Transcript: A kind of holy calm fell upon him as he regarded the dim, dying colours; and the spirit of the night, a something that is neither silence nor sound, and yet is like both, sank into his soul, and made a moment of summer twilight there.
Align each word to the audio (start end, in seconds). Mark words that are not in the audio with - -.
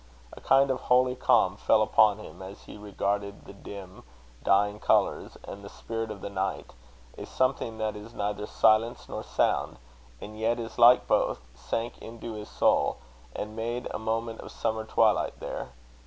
A 0.33 0.41
kind 0.41 0.71
of 0.71 0.79
holy 0.79 1.15
calm 1.15 1.57
fell 1.57 1.83
upon 1.83 2.17
him 2.17 2.41
as 2.41 2.63
he 2.63 2.75
regarded 2.75 3.45
the 3.45 3.53
dim, 3.53 4.01
dying 4.41 4.79
colours; 4.79 5.37
and 5.43 5.63
the 5.63 5.69
spirit 5.69 6.09
of 6.09 6.21
the 6.21 6.29
night, 6.31 6.73
a 7.19 7.25
something 7.27 7.77
that 7.77 7.95
is 7.95 8.11
neither 8.11 8.47
silence 8.47 9.07
nor 9.07 9.21
sound, 9.21 9.77
and 10.19 10.39
yet 10.39 10.57
is 10.59 10.79
like 10.79 11.05
both, 11.05 11.41
sank 11.53 11.99
into 11.99 12.33
his 12.33 12.49
soul, 12.49 12.97
and 13.35 13.55
made 13.55 13.87
a 13.91 13.99
moment 13.99 14.41
of 14.41 14.49
summer 14.51 14.85
twilight 14.85 15.39
there. 15.39 15.69